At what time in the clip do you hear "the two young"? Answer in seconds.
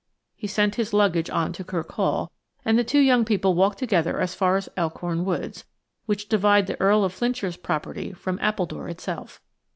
2.75-3.23